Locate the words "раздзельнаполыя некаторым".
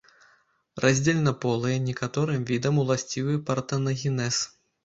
0.85-2.47